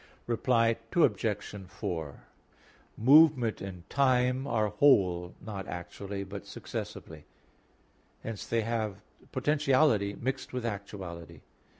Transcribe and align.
Reply 0.25 0.77
Obj. 0.95 1.37
4: 1.67 2.23
Movement 2.97 3.61
and 3.61 3.87
time 3.87 4.47
are 4.47 4.69
whole, 4.69 5.35
not 5.39 5.67
actually 5.67 6.23
but 6.23 6.47
successively; 6.47 7.25
hence 8.23 8.43
they 8.47 8.61
have 8.61 9.03
potentiality 9.31 10.15
mixed 10.19 10.53
with 10.53 10.65
actuality. 10.65 11.41